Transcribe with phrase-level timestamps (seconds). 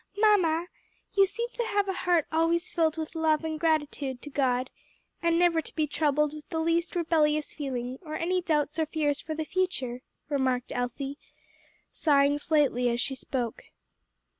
[0.17, 0.65] "Mamma,
[1.13, 4.71] you seem to have a heart always filled with love and gratitude to God,
[5.21, 9.21] and never to be troubled with the least rebellious feeling, or any doubts or fears
[9.21, 11.19] for the future," remarked Elsie,
[11.91, 13.65] sighing slightly as she spoke.